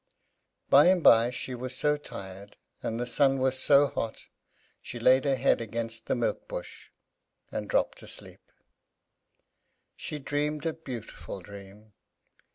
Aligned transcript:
By 0.71 0.87
and 0.87 1.03
by 1.03 1.29
she 1.29 1.53
was 1.53 1.77
so 1.77 1.95
tired, 1.95 2.57
and 2.81 2.99
the 2.99 3.05
sun 3.05 3.37
was 3.37 3.59
so 3.59 3.85
hot, 3.89 4.25
she 4.81 4.97
laid 4.97 5.25
her 5.25 5.35
head 5.35 5.61
against 5.61 6.07
the 6.07 6.15
milk 6.15 6.47
bush, 6.47 6.89
and 7.51 7.69
dropped 7.69 8.01
asleep. 8.01 8.51
She 9.95 10.17
dreamed 10.17 10.65
a 10.65 10.73
beautiful 10.73 11.39
dream. 11.39 11.93